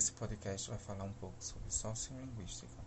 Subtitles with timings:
[0.00, 2.82] Esse podcast vai falar um pouco sobre sociolinguística.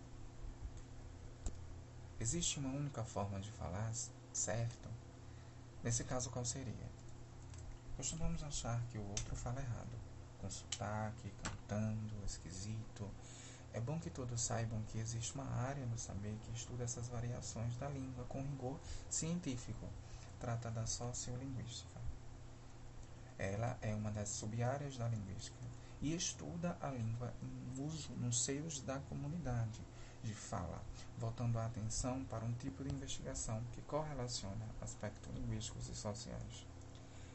[2.18, 3.92] Existe uma única forma de falar,
[4.32, 4.88] certo?
[5.84, 6.90] Nesse caso, qual seria?
[7.96, 9.96] Costumamos achar que o outro fala errado,
[10.40, 13.08] com sotaque, cantando, esquisito.
[13.72, 17.76] É bom que todos saibam que existe uma área no saber que estuda essas variações
[17.76, 19.88] da língua com rigor científico.
[20.40, 21.93] Trata da sociolinguística.
[23.80, 25.64] É uma das sub-áreas da linguística
[26.00, 29.80] e estuda a língua em uso nos seios da comunidade
[30.22, 30.82] de fala,
[31.18, 36.66] voltando a atenção para um tipo de investigação que correlaciona aspectos linguísticos e sociais.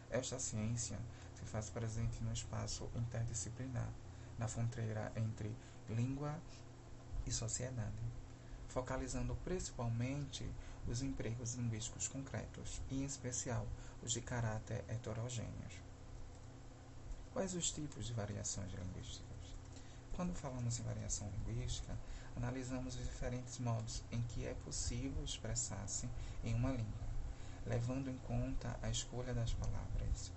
[0.09, 0.99] Esta ciência
[1.35, 3.89] se faz presente no espaço interdisciplinar,
[4.37, 5.55] na fronteira entre
[5.87, 6.39] língua
[7.25, 8.03] e sociedade,
[8.67, 10.49] focalizando principalmente
[10.87, 13.67] os empregos linguísticos concretos, e em especial
[14.01, 15.88] os de caráter heterogêneos.
[17.33, 19.29] Quais os tipos de variações linguísticas?
[20.13, 21.95] Quando falamos em variação linguística,
[22.35, 26.09] analisamos os diferentes modos em que é possível expressar-se
[26.43, 27.07] em uma língua,
[27.65, 30.31] levando em conta a escolha das palavras,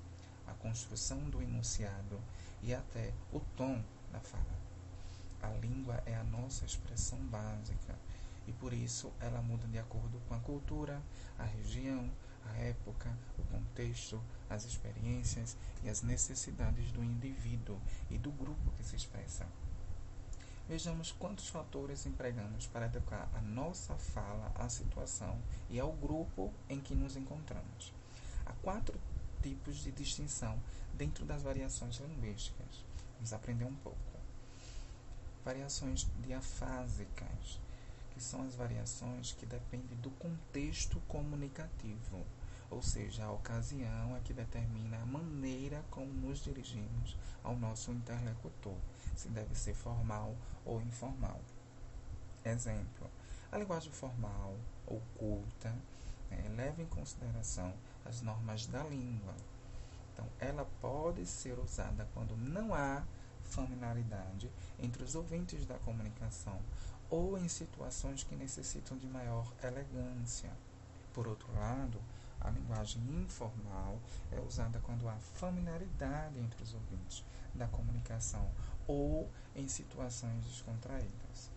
[0.47, 2.21] a construção do enunciado
[2.63, 3.83] e até o tom
[4.13, 4.61] da fala.
[5.41, 7.99] A língua é a nossa expressão básica
[8.47, 11.03] e por isso ela muda de acordo com a cultura,
[11.39, 12.11] a região,
[12.47, 18.85] a época, o contexto, as experiências e as necessidades do indivíduo e do grupo que
[18.85, 19.47] se expressa.
[20.69, 26.81] Vejamos quantos fatores empregamos para adequar a nossa fala à situação e ao grupo em
[26.81, 27.93] que nos encontramos.
[28.47, 28.99] Há quatro
[29.43, 30.59] tipos de distinção
[30.95, 32.85] dentro das variações linguísticas.
[33.17, 33.99] Vamos aprender um pouco.
[35.45, 37.59] Variações diafásicas
[38.13, 42.25] que são as variações que dependem do contexto comunicativo,
[42.71, 48.77] ou seja, a ocasião é que determina a maneira como nos dirigimos ao nosso interlocutor,
[49.15, 51.41] se deve ser formal ou informal.
[52.45, 53.11] Exemplo:
[53.51, 55.75] a linguagem formal ou culta
[56.31, 57.73] né, leva em consideração
[58.05, 59.35] as normas da língua.
[60.13, 63.03] Então, ela pode ser usada quando não há
[63.45, 66.59] familiaridade entre os ouvintes da comunicação
[67.13, 70.51] ou em situações que necessitam de maior elegância.
[71.13, 72.01] Por outro lado,
[72.41, 74.01] a linguagem informal
[74.33, 77.23] é usada quando há familiaridade entre os ouvintes
[77.55, 78.51] da comunicação
[78.87, 81.51] ou em situações descontraídas.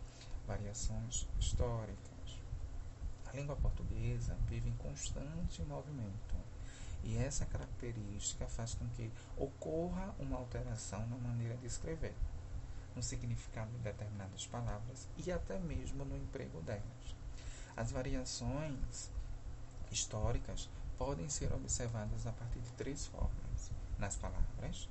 [0.45, 2.41] Variações históricas.
[3.25, 6.35] A língua portuguesa vive em constante movimento
[7.01, 12.13] e essa característica faz com que ocorra uma alteração na maneira de escrever
[12.95, 17.15] no significado de determinadas palavras e até mesmo no emprego delas.
[17.75, 19.11] As variações
[19.91, 24.89] históricas podem ser observadas a partir de três formas: nas palavras,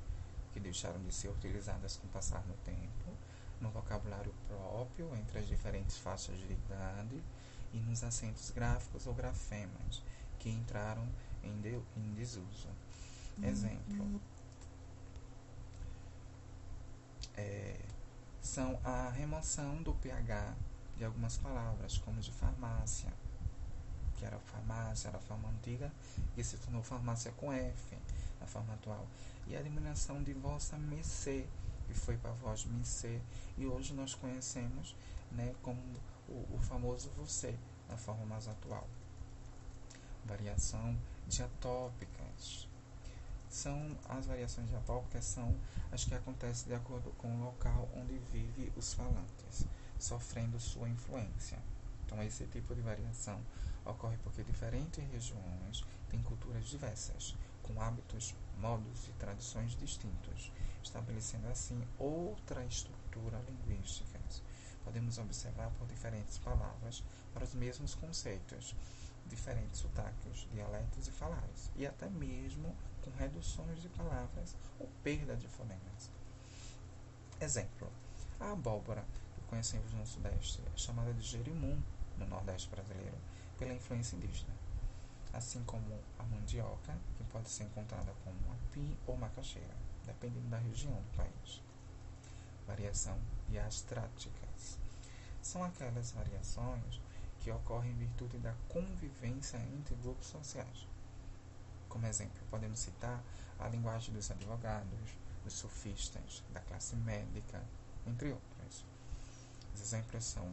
[0.53, 3.16] que deixaram de ser utilizadas com o passar do tempo,
[3.60, 7.22] no vocabulário próprio entre as diferentes faixas de idade
[7.72, 10.03] e nos acentos gráficos ou grafemas
[10.38, 11.09] que entraram
[11.43, 12.69] em, de, em desuso.
[13.43, 14.20] Exemplo.
[17.37, 17.84] É,
[18.44, 20.55] são a remoção do pH
[20.99, 23.10] de algumas palavras, como de farmácia,
[24.16, 25.91] que era farmácia, era a forma antiga,
[26.37, 27.97] e se tornou farmácia com F,
[28.38, 29.06] na forma atual.
[29.47, 31.47] E a eliminação de vossa mercê,
[31.87, 33.19] que foi para a voz mercê,
[33.56, 34.94] e hoje nós conhecemos
[35.32, 35.81] né, como
[36.28, 38.87] o, o famoso você, na forma mais atual.
[40.26, 42.69] Variação diatópicas
[43.54, 45.56] são as variações diatópicas são
[45.92, 49.65] as que acontecem de acordo com o local onde vive os falantes,
[49.98, 51.59] sofrendo sua influência.
[52.04, 53.41] Então esse tipo de variação
[53.87, 60.50] ocorre porque diferentes regiões têm culturas diversas, com hábitos, modos e tradições distintos,
[60.82, 64.14] estabelecendo assim outra estrutura linguística.
[64.84, 68.75] Podemos observar por diferentes palavras para os mesmos conceitos,
[69.27, 75.49] diferentes sotaques, dialetos e falares, e até mesmo com reduções de palavras ou perda de
[75.49, 76.11] fonemas.
[77.41, 77.91] Exemplo:
[78.41, 79.05] a abóbora,
[79.35, 81.81] que conhecemos no Sudeste, é chamada de jerimum
[82.19, 83.17] no Nordeste brasileiro,
[83.59, 84.55] pela influência indígena,
[85.32, 89.75] assim como a mandioca, que pode ser encontrada como api ou macaxeira,
[90.06, 91.62] dependendo da região do país.
[92.67, 93.19] Variação
[93.49, 94.79] diastráticas
[95.43, 97.00] são aquelas variações
[97.44, 100.88] que ocorrem em virtude da convivência entre grupos sociais.
[101.91, 103.23] Como exemplo, podemos citar
[103.58, 105.11] a linguagem dos advogados,
[105.44, 107.62] dos sofistas, da classe médica,
[108.06, 108.87] entre outras.
[109.75, 110.50] Os exemplos são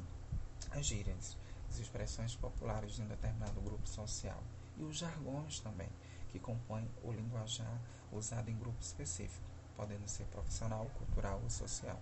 [0.71, 1.37] as gírias,
[1.69, 4.43] as expressões populares de um determinado grupo social
[4.77, 5.89] e os jargões também,
[6.27, 7.79] que compõem o linguajar
[8.11, 9.47] usado em grupo específico,
[9.77, 12.01] podendo ser profissional, cultural ou social.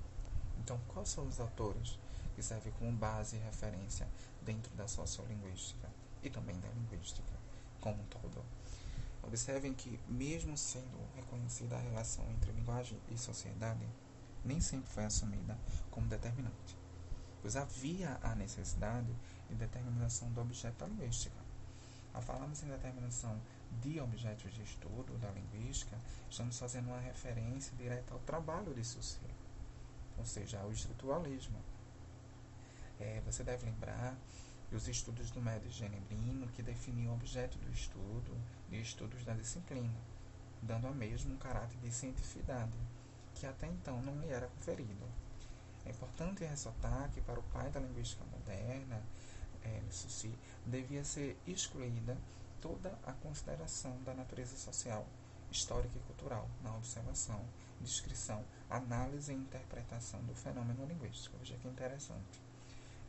[0.58, 2.00] Então, quais são os autores
[2.40, 4.08] que servem como base e referência
[4.42, 5.90] dentro da sociolinguística
[6.24, 7.34] e também da linguística
[7.82, 8.42] como um todo?
[9.22, 13.86] Observem que, mesmo sendo reconhecida a relação entre linguagem e sociedade,
[14.46, 15.60] nem sempre foi assumida
[15.92, 16.78] como determinante,
[17.42, 19.14] pois havia a necessidade
[19.50, 21.36] de determinação do objeto da linguística.
[22.14, 23.38] Ao falarmos em determinação
[23.82, 26.00] de objetos de estudo da linguística,
[26.30, 29.36] estamos fazendo uma referência direta ao trabalho de Saussure,
[30.18, 31.60] ou seja, ao estruturalismo.
[33.00, 34.18] É, você deve lembrar
[34.70, 38.38] dos estudos do médio genebrino que definiam o objeto do estudo
[38.70, 39.98] e estudos da disciplina,
[40.62, 42.78] dando a mesmo um caráter de cientificidade,
[43.34, 45.08] que até então não lhe era conferido.
[45.86, 49.02] É importante ressaltar que para o pai da linguística moderna,
[49.64, 52.18] é, Susi, devia ser excluída
[52.62, 55.08] toda a consideração da natureza social,
[55.50, 57.44] histórica e cultural na observação,
[57.82, 61.38] descrição, análise e interpretação do fenômeno linguístico.
[61.40, 62.49] Veja que interessante.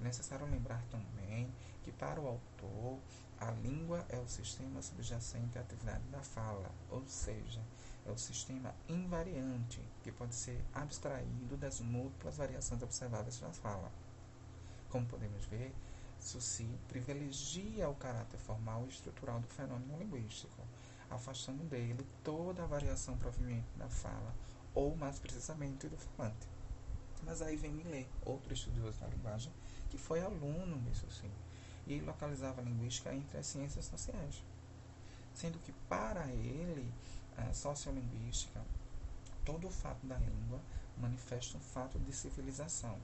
[0.01, 1.53] É necessário lembrar também
[1.83, 2.99] que, para o autor,
[3.39, 7.61] a língua é o sistema subjacente à atividade da fala, ou seja,
[8.07, 13.93] é o sistema invariante que pode ser abstraído das múltiplas variações observadas na fala.
[14.89, 15.75] Como podemos ver,
[16.21, 20.63] Sussi privilegia o caráter formal e estrutural do fenômeno linguístico,
[21.09, 24.35] afastando dele toda a variação proveniente da fala,
[24.75, 26.47] ou mais precisamente do falante.
[27.23, 29.53] Mas aí vem Millet, outro estudioso da linguagem,
[29.91, 31.31] que foi aluno de Sussi
[31.87, 34.43] e localizava a linguística entre as ciências sociais,
[35.35, 36.93] sendo que para ele
[37.37, 38.61] a sociolinguística,
[39.45, 40.61] todo o fato da língua
[40.97, 42.99] manifesta um fato de civilização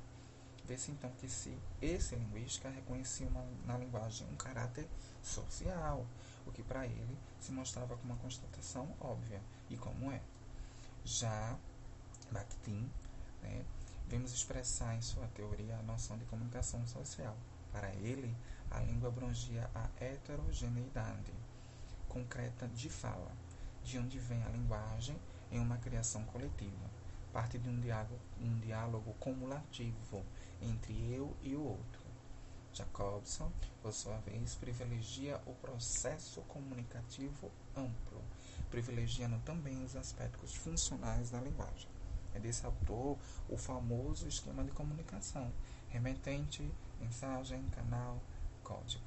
[0.66, 4.88] Vê-se então que se esse linguística reconhecia uma, na linguagem um caráter
[5.22, 6.04] social,
[6.44, 9.40] o que para ele se mostrava como uma constatação óbvia,
[9.70, 10.20] e como é.
[11.04, 11.56] Já
[12.32, 12.90] Bakhtin,
[13.42, 13.64] né,
[14.08, 17.36] vemos expressar em sua teoria a noção de comunicação social.
[17.72, 18.34] Para ele,
[18.70, 21.32] a língua abrangia a heterogeneidade
[22.08, 23.30] concreta de fala,
[23.84, 25.18] de onde vem a linguagem
[25.50, 26.90] em uma criação coletiva,
[27.32, 30.24] parte de um diálogo, um diálogo cumulativo
[30.62, 32.06] entre eu e o outro.
[32.72, 33.50] Jacobson,
[33.80, 38.22] por sua vez, privilegia o processo comunicativo amplo,
[38.70, 41.95] privilegiando também os aspectos funcionais da linguagem.
[42.36, 43.16] É desse autor
[43.48, 45.50] o famoso esquema de comunicação:
[45.88, 48.20] remetente, mensagem, canal,
[48.62, 49.02] código.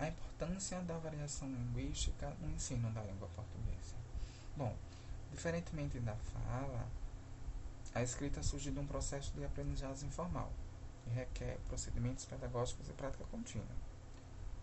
[0.00, 3.94] A importância da variação linguística no ensino da língua portuguesa.
[4.56, 4.74] Bom,
[5.30, 6.88] diferentemente da fala,
[7.94, 10.50] a escrita surge de um processo de aprendizagem informal
[11.06, 13.76] e requer procedimentos pedagógicos e prática contínua.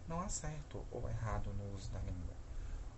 [0.10, 2.43] Não há certo ou errado no uso da língua.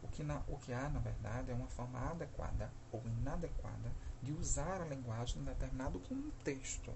[0.06, 3.92] O que, na, o que há, na verdade, é uma forma adequada ou inadequada
[4.22, 6.94] de usar a linguagem em determinado contexto.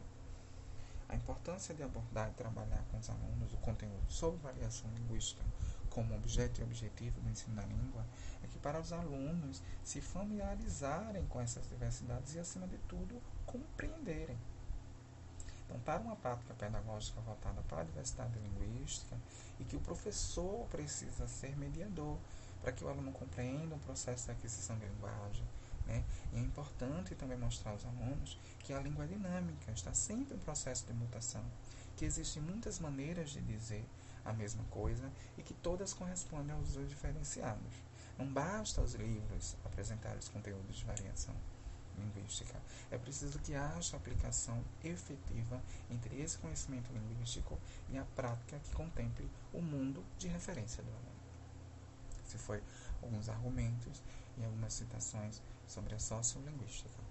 [1.09, 5.43] A importância de abordar e trabalhar com os alunos o conteúdo sobre variação linguística
[5.89, 8.05] como objeto e objetivo do ensino da língua
[8.43, 14.37] é que para os alunos se familiarizarem com essas diversidades e, acima de tudo, compreenderem.
[15.65, 19.17] Então, para uma prática pedagógica voltada para a diversidade linguística
[19.59, 22.19] e que o professor precisa ser mediador
[22.61, 25.45] para que o aluno compreenda o processo de aquisição de linguagem.
[25.85, 26.03] Né?
[26.33, 30.39] E é importante também mostrar aos alunos que a língua é dinâmica, está sempre em
[30.39, 31.43] processo de mutação,
[31.95, 33.85] que existem muitas maneiras de dizer
[34.23, 37.73] a mesma coisa e que todas correspondem aos usos diferenciados.
[38.17, 41.35] Não basta os livros apresentar os conteúdos de variação
[41.97, 42.55] linguística.
[42.91, 47.57] É preciso que haja aplicação efetiva entre esse conhecimento linguístico
[47.89, 51.18] e a prática que contemple o mundo de referência do aluno.
[52.29, 52.61] Esse foi
[53.01, 54.03] alguns argumentos
[54.37, 57.08] e algumas citações sobre a sociolinguística.